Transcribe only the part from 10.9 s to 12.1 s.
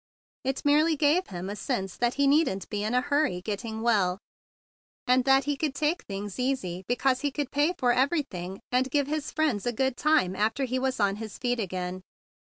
on his feet again.